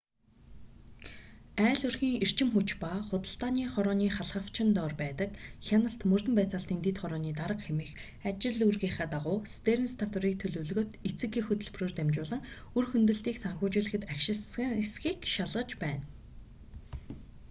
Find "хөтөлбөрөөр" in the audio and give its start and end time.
11.47-11.93